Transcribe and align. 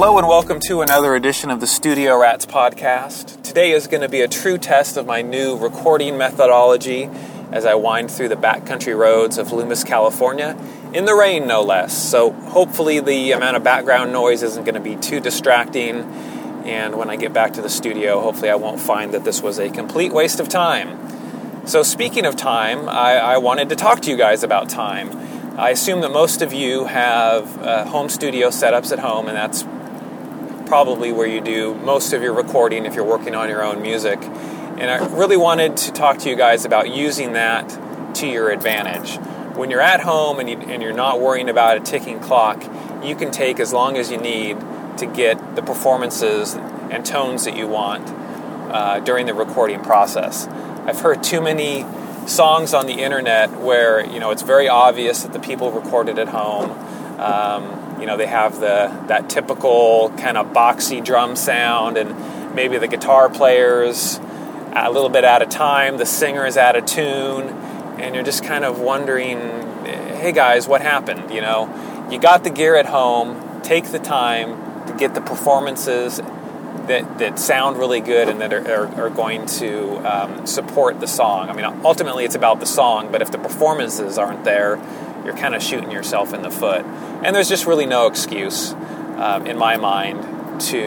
Hello, 0.00 0.16
and 0.16 0.28
welcome 0.28 0.60
to 0.60 0.80
another 0.80 1.16
edition 1.16 1.50
of 1.50 1.58
the 1.58 1.66
Studio 1.66 2.16
Rats 2.20 2.46
podcast. 2.46 3.42
Today 3.42 3.72
is 3.72 3.88
going 3.88 4.02
to 4.02 4.08
be 4.08 4.20
a 4.20 4.28
true 4.28 4.56
test 4.56 4.96
of 4.96 5.06
my 5.06 5.22
new 5.22 5.56
recording 5.56 6.16
methodology 6.16 7.10
as 7.50 7.66
I 7.66 7.74
wind 7.74 8.08
through 8.08 8.28
the 8.28 8.36
backcountry 8.36 8.96
roads 8.96 9.38
of 9.38 9.50
Loomis, 9.50 9.82
California, 9.82 10.56
in 10.94 11.04
the 11.04 11.14
rain 11.14 11.48
no 11.48 11.62
less. 11.62 11.98
So, 11.98 12.30
hopefully, 12.30 13.00
the 13.00 13.32
amount 13.32 13.56
of 13.56 13.64
background 13.64 14.12
noise 14.12 14.44
isn't 14.44 14.62
going 14.62 14.76
to 14.76 14.80
be 14.80 14.94
too 14.94 15.18
distracting. 15.18 16.04
And 16.64 16.94
when 16.94 17.10
I 17.10 17.16
get 17.16 17.32
back 17.32 17.54
to 17.54 17.60
the 17.60 17.68
studio, 17.68 18.20
hopefully, 18.20 18.50
I 18.50 18.54
won't 18.54 18.80
find 18.80 19.12
that 19.14 19.24
this 19.24 19.42
was 19.42 19.58
a 19.58 19.68
complete 19.68 20.12
waste 20.12 20.38
of 20.38 20.48
time. 20.48 21.66
So, 21.66 21.82
speaking 21.82 22.24
of 22.24 22.36
time, 22.36 22.88
I, 22.88 23.16
I 23.16 23.38
wanted 23.38 23.68
to 23.70 23.74
talk 23.74 24.02
to 24.02 24.10
you 24.12 24.16
guys 24.16 24.44
about 24.44 24.68
time. 24.68 25.10
I 25.58 25.70
assume 25.70 26.02
that 26.02 26.12
most 26.12 26.40
of 26.40 26.52
you 26.52 26.84
have 26.84 27.60
uh, 27.60 27.84
home 27.86 28.08
studio 28.08 28.50
setups 28.50 28.92
at 28.92 29.00
home, 29.00 29.26
and 29.26 29.36
that's 29.36 29.64
probably 30.68 31.10
where 31.10 31.26
you 31.26 31.40
do 31.40 31.74
most 31.74 32.12
of 32.12 32.22
your 32.22 32.34
recording 32.34 32.84
if 32.84 32.94
you're 32.94 33.04
working 33.04 33.34
on 33.34 33.48
your 33.48 33.64
own 33.64 33.82
music. 33.82 34.18
And 34.22 34.90
I 34.90 35.04
really 35.16 35.36
wanted 35.36 35.76
to 35.78 35.92
talk 35.92 36.18
to 36.18 36.28
you 36.28 36.36
guys 36.36 36.64
about 36.64 36.94
using 36.94 37.32
that 37.32 38.14
to 38.16 38.28
your 38.28 38.50
advantage. 38.50 39.16
When 39.56 39.70
you're 39.70 39.80
at 39.80 40.00
home 40.00 40.38
and, 40.38 40.48
you, 40.48 40.58
and 40.58 40.82
you're 40.82 40.92
not 40.92 41.20
worrying 41.20 41.48
about 41.48 41.78
a 41.78 41.80
ticking 41.80 42.20
clock, 42.20 42.62
you 43.02 43.16
can 43.16 43.30
take 43.30 43.58
as 43.58 43.72
long 43.72 43.96
as 43.96 44.10
you 44.10 44.18
need 44.18 44.58
to 44.98 45.06
get 45.06 45.56
the 45.56 45.62
performances 45.62 46.54
and 46.54 47.04
tones 47.04 47.44
that 47.46 47.56
you 47.56 47.66
want 47.66 48.06
uh, 48.70 49.00
during 49.00 49.26
the 49.26 49.34
recording 49.34 49.82
process. 49.82 50.46
I've 50.46 51.00
heard 51.00 51.22
too 51.22 51.40
many 51.40 51.84
songs 52.26 52.74
on 52.74 52.86
the 52.86 53.02
internet 53.02 53.60
where 53.60 54.04
you 54.04 54.20
know 54.20 54.30
it's 54.30 54.42
very 54.42 54.68
obvious 54.68 55.22
that 55.22 55.32
the 55.32 55.40
people 55.40 55.72
recorded 55.72 56.18
at 56.18 56.28
home. 56.28 56.70
Um, 57.18 57.87
you 58.00 58.06
know 58.06 58.16
they 58.16 58.26
have 58.26 58.60
the 58.60 59.04
that 59.08 59.28
typical 59.28 60.12
kind 60.18 60.36
of 60.36 60.48
boxy 60.48 61.04
drum 61.04 61.36
sound, 61.36 61.96
and 61.96 62.54
maybe 62.54 62.78
the 62.78 62.88
guitar 62.88 63.28
players 63.28 64.20
a 64.74 64.90
little 64.90 65.08
bit 65.08 65.24
out 65.24 65.42
of 65.42 65.48
time, 65.48 65.96
the 65.96 66.06
singer 66.06 66.46
is 66.46 66.56
out 66.56 66.76
of 66.76 66.86
tune, 66.86 67.48
and 67.98 68.14
you're 68.14 68.24
just 68.24 68.44
kind 68.44 68.64
of 68.64 68.80
wondering, 68.80 69.38
hey 70.18 70.32
guys, 70.32 70.68
what 70.68 70.80
happened? 70.80 71.32
You 71.32 71.40
know, 71.40 72.08
you 72.10 72.18
got 72.18 72.44
the 72.44 72.50
gear 72.50 72.76
at 72.76 72.86
home. 72.86 73.62
Take 73.62 73.86
the 73.86 73.98
time 73.98 74.86
to 74.86 74.94
get 74.94 75.14
the 75.14 75.20
performances 75.20 76.18
that, 76.86 77.18
that 77.18 77.38
sound 77.38 77.76
really 77.76 78.00
good 78.00 78.28
and 78.28 78.40
that 78.40 78.52
are, 78.52 78.66
are, 78.66 79.06
are 79.06 79.10
going 79.10 79.46
to 79.46 79.96
um, 79.98 80.46
support 80.46 81.00
the 81.00 81.06
song. 81.06 81.50
I 81.50 81.52
mean, 81.52 81.64
ultimately 81.84 82.24
it's 82.24 82.34
about 82.34 82.60
the 82.60 82.66
song, 82.66 83.12
but 83.12 83.20
if 83.20 83.30
the 83.30 83.38
performances 83.38 84.16
aren't 84.16 84.44
there, 84.44 84.76
you're 85.28 85.36
kind 85.36 85.54
of 85.54 85.62
shooting 85.62 85.90
yourself 85.90 86.32
in 86.32 86.40
the 86.40 86.50
foot. 86.50 86.86
And 87.22 87.36
there's 87.36 87.50
just 87.50 87.66
really 87.66 87.84
no 87.84 88.06
excuse, 88.06 88.72
um, 88.72 89.46
in 89.46 89.58
my 89.58 89.76
mind, 89.76 90.62
to 90.62 90.78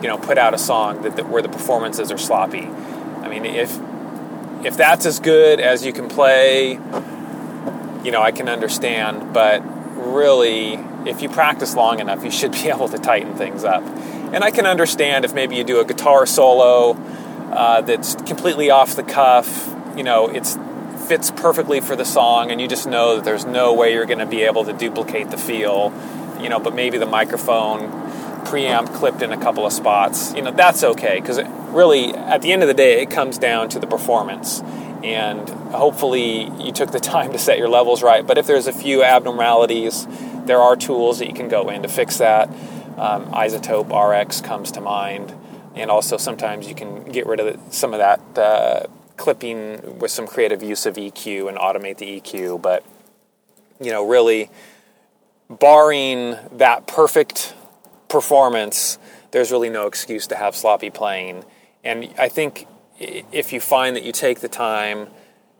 you 0.00 0.08
know 0.08 0.16
put 0.16 0.38
out 0.38 0.54
a 0.54 0.58
song 0.58 1.02
that, 1.02 1.16
that 1.16 1.28
where 1.28 1.42
the 1.42 1.50
performances 1.50 2.10
are 2.10 2.16
sloppy. 2.16 2.62
I 2.62 3.28
mean, 3.28 3.44
if 3.44 3.78
if 4.64 4.78
that's 4.78 5.04
as 5.04 5.20
good 5.20 5.60
as 5.60 5.84
you 5.84 5.92
can 5.92 6.08
play, 6.08 6.72
you 8.02 8.10
know, 8.10 8.22
I 8.22 8.32
can 8.32 8.48
understand, 8.48 9.34
but 9.34 9.60
really 9.60 10.78
if 11.04 11.20
you 11.20 11.28
practice 11.28 11.74
long 11.74 12.00
enough, 12.00 12.24
you 12.24 12.30
should 12.30 12.52
be 12.62 12.70
able 12.70 12.88
to 12.88 12.98
tighten 12.98 13.34
things 13.34 13.64
up. 13.64 13.82
And 13.82 14.42
I 14.42 14.50
can 14.50 14.64
understand 14.64 15.26
if 15.26 15.34
maybe 15.34 15.56
you 15.56 15.64
do 15.64 15.78
a 15.78 15.84
guitar 15.84 16.24
solo 16.24 16.92
uh, 17.52 17.82
that's 17.82 18.14
completely 18.14 18.70
off 18.70 18.96
the 18.96 19.02
cuff, 19.02 19.74
you 19.94 20.02
know, 20.02 20.28
it 20.28 20.56
fits 21.06 21.30
perfectly 21.30 21.80
for 21.80 21.96
the 21.96 22.04
song, 22.04 22.50
and 22.50 22.60
you 22.60 22.68
just 22.68 22.86
know 22.86 23.16
that 23.16 23.24
there's 23.24 23.44
no 23.44 23.74
way 23.74 23.92
you're 23.92 24.06
going 24.06 24.18
to 24.18 24.26
be 24.26 24.42
able 24.42 24.64
to 24.64 24.72
duplicate 24.72 25.30
the 25.30 25.36
feel, 25.36 25.92
you 26.40 26.48
know, 26.48 26.58
but 26.58 26.74
maybe 26.74 26.98
the 26.98 27.06
microphone 27.06 27.90
preamp 28.44 28.94
clipped 28.94 29.22
in 29.22 29.32
a 29.32 29.36
couple 29.36 29.66
of 29.66 29.72
spots, 29.72 30.34
you 30.34 30.42
know, 30.42 30.50
that's 30.50 30.84
okay 30.84 31.18
because 31.20 31.40
really, 31.74 32.14
at 32.14 32.42
the 32.42 32.52
end 32.52 32.62
of 32.62 32.68
the 32.68 32.74
day, 32.74 33.02
it 33.02 33.10
comes 33.10 33.38
down 33.38 33.68
to 33.70 33.78
the 33.78 33.86
performance. 33.86 34.60
And 35.02 35.48
hopefully, 35.72 36.50
you 36.62 36.72
took 36.72 36.92
the 36.92 37.00
time 37.14 37.32
to 37.32 37.38
set 37.38 37.58
your 37.58 37.68
levels 37.68 38.02
right. 38.02 38.26
But 38.26 38.38
if 38.38 38.46
there's 38.46 38.66
a 38.66 38.72
few 38.72 39.02
abnormalities, 39.02 40.06
there 40.46 40.60
are 40.60 40.76
tools 40.76 41.18
that 41.18 41.26
you 41.26 41.34
can 41.34 41.48
go 41.48 41.68
in 41.68 41.82
to 41.82 41.88
fix 41.88 42.18
that. 42.18 42.48
Um, 42.96 43.26
iZotope 43.32 43.90
RX 43.90 44.40
comes 44.40 44.70
to 44.72 44.80
mind, 44.80 45.34
and 45.74 45.90
also 45.90 46.16
sometimes 46.16 46.68
you 46.68 46.74
can 46.74 47.04
get 47.10 47.26
rid 47.26 47.40
of 47.40 47.60
some 47.74 47.92
of 47.92 47.98
that 47.98 48.20
uh, 48.38 48.86
clipping 49.16 49.98
with 49.98 50.10
some 50.10 50.26
creative 50.26 50.62
use 50.62 50.86
of 50.86 50.96
EQ 50.96 51.48
and 51.48 51.56
automate 51.58 51.98
the 51.98 52.20
EQ. 52.20 52.60
But 52.60 52.84
you 53.80 53.90
know, 53.90 54.06
really, 54.06 54.50
barring 55.48 56.36
that 56.52 56.86
perfect 56.86 57.54
performance, 58.08 58.98
there's 59.30 59.50
really 59.50 59.70
no 59.70 59.86
excuse 59.86 60.26
to 60.28 60.36
have 60.36 60.54
sloppy 60.54 60.90
playing. 60.90 61.44
And 61.82 62.12
I 62.18 62.28
think 62.28 62.66
if 62.98 63.52
you 63.52 63.60
find 63.60 63.96
that 63.96 64.04
you 64.04 64.12
take 64.12 64.40
the 64.40 64.48
time 64.48 65.08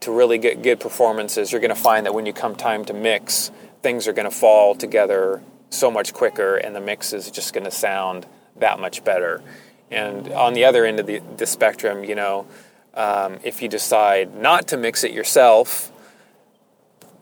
to 0.00 0.12
really 0.12 0.38
get 0.38 0.62
good 0.62 0.80
performances, 0.80 1.52
you're 1.52 1.60
going 1.60 1.74
to 1.74 1.80
find 1.80 2.06
that 2.06 2.14
when 2.14 2.26
you 2.26 2.32
come 2.32 2.56
time 2.56 2.84
to 2.86 2.92
mix, 2.92 3.50
things 3.82 4.08
are 4.08 4.12
going 4.12 4.28
to 4.28 4.36
fall 4.36 4.74
together 4.74 5.42
so 5.70 5.90
much 5.90 6.12
quicker 6.12 6.56
and 6.56 6.74
the 6.74 6.80
mix 6.80 7.12
is 7.12 7.30
just 7.30 7.54
going 7.54 7.64
to 7.64 7.70
sound 7.70 8.26
that 8.56 8.80
much 8.80 9.04
better. 9.04 9.42
And 9.90 10.32
on 10.32 10.54
the 10.54 10.64
other 10.64 10.84
end 10.84 11.00
of 11.00 11.06
the, 11.06 11.20
the 11.36 11.46
spectrum, 11.46 12.04
you 12.04 12.14
know, 12.14 12.46
um, 12.94 13.38
if 13.44 13.62
you 13.62 13.68
decide 13.68 14.34
not 14.34 14.68
to 14.68 14.76
mix 14.76 15.04
it 15.04 15.12
yourself, 15.12 15.90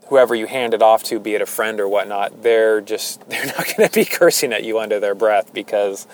whoever 0.09 0.34
you 0.34 0.47
hand 0.47 0.75
it 0.75 0.83
off 0.83 1.03
to, 1.05 1.21
be 1.21 1.34
it 1.34 1.43
a 1.43 1.47
friend 1.47 1.81
or 1.81 1.89
whatnot, 1.89 2.43
they're 2.43 2.81
just 2.81 3.21
they're 3.29 3.47
not 3.47 3.77
going 3.77 3.89
to 3.89 3.95
be 3.95 4.05
cursing 4.05 4.53
at 4.53 4.65
you 4.65 4.79
under 4.79 4.99
their 5.01 5.15
breath 5.15 5.53
because 5.53 6.06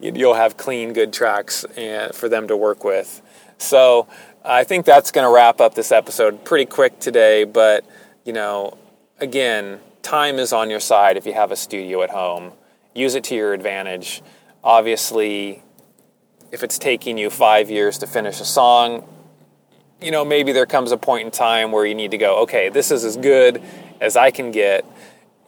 you'll 0.00 0.34
have 0.34 0.56
clean, 0.56 0.92
good 0.92 1.12
tracks 1.12 1.64
for 2.12 2.28
them 2.28 2.48
to 2.48 2.56
work 2.56 2.84
with. 2.84 3.22
So 3.58 4.06
I 4.44 4.64
think 4.64 4.84
that's 4.84 5.10
going 5.10 5.26
to 5.26 5.34
wrap 5.34 5.60
up 5.60 5.74
this 5.74 5.90
episode 5.90 6.44
pretty 6.44 6.66
quick 6.66 7.00
today. 7.00 7.44
But 7.44 7.84
you 8.24 8.32
know, 8.32 8.76
again, 9.18 9.80
time 10.02 10.38
is 10.38 10.52
on 10.52 10.70
your 10.70 10.80
side 10.80 11.16
if 11.16 11.26
you 11.26 11.32
have 11.32 11.50
a 11.50 11.56
studio 11.56 12.02
at 12.02 12.10
home. 12.10 12.52
Use 12.94 13.16
it 13.16 13.24
to 13.24 13.34
your 13.34 13.52
advantage. 13.54 14.22
Obviously, 14.62 15.63
if 16.52 16.62
it's 16.62 16.78
taking 16.78 17.18
you 17.18 17.30
five 17.30 17.70
years 17.70 17.98
to 17.98 18.06
finish 18.06 18.40
a 18.40 18.44
song, 18.44 19.08
you 20.00 20.10
know, 20.10 20.24
maybe 20.24 20.52
there 20.52 20.66
comes 20.66 20.92
a 20.92 20.96
point 20.96 21.24
in 21.24 21.30
time 21.30 21.72
where 21.72 21.86
you 21.86 21.94
need 21.94 22.10
to 22.10 22.18
go, 22.18 22.42
okay, 22.42 22.68
this 22.68 22.90
is 22.90 23.04
as 23.04 23.16
good 23.16 23.62
as 24.00 24.16
I 24.16 24.30
can 24.30 24.50
get, 24.50 24.84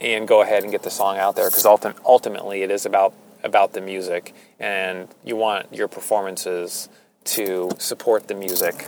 and 0.01 0.27
go 0.29 0.43
ahead 0.43 0.63
and 0.63 0.73
get 0.73 0.83
the 0.83 0.91
song 0.91 1.19
out 1.19 1.37
there 1.37 1.49
because 1.49 1.67
ultimately 2.05 2.63
it 2.63 2.71
is 2.71 2.87
about 2.87 3.15
about 3.43 3.73
the 3.73 3.81
music, 3.81 4.35
and 4.59 5.09
you 5.25 5.37
want 5.37 5.73
your 5.73 5.89
performances 5.89 6.89
to 7.25 7.71
support 7.79 8.29
the 8.29 8.35
music. 8.35 8.87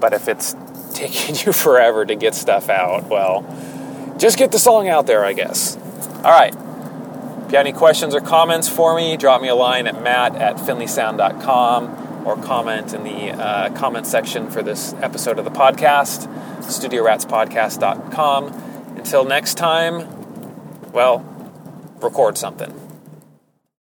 But 0.00 0.12
if 0.12 0.28
it's 0.28 0.54
taking 0.94 1.36
you 1.36 1.52
forever 1.52 2.04
to 2.04 2.14
get 2.14 2.34
stuff 2.34 2.68
out, 2.68 3.08
well, 3.08 3.46
just 4.18 4.38
get 4.38 4.52
the 4.52 4.58
song 4.58 4.88
out 4.88 5.06
there, 5.06 5.24
I 5.24 5.32
guess. 5.32 5.76
All 6.24 6.30
right. 6.30 6.54
If 7.52 7.54
you 7.54 7.58
have 7.58 7.66
any 7.66 7.76
questions 7.76 8.14
or 8.14 8.22
comments 8.22 8.66
for 8.66 8.96
me, 8.96 9.18
drop 9.18 9.42
me 9.42 9.48
a 9.48 9.54
line 9.54 9.86
at 9.86 10.02
matt 10.02 10.36
at 10.36 10.56
finleysound.com 10.56 12.24
or 12.26 12.34
comment 12.36 12.94
in 12.94 13.04
the 13.04 13.32
uh, 13.32 13.68
comment 13.74 14.06
section 14.06 14.48
for 14.48 14.62
this 14.62 14.94
episode 15.02 15.38
of 15.38 15.44
the 15.44 15.50
podcast, 15.50 16.28
studioratspodcast.com. 16.60 18.46
Until 18.96 19.24
next 19.26 19.56
time, 19.56 20.08
well, 20.92 21.18
record 22.00 22.38
something. 22.38 22.81